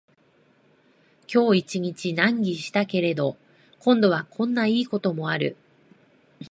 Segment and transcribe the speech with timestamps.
[1.31, 3.37] 今日一日難儀したけれど、
[3.77, 5.55] 今度はこんないいこともある